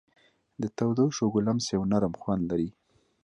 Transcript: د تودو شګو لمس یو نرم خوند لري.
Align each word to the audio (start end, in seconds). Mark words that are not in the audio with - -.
د 0.61 0.63
تودو 0.77 1.05
شګو 1.17 1.39
لمس 1.47 1.65
یو 1.75 1.81
نرم 1.91 2.13
خوند 2.21 2.43
لري. 2.51 2.69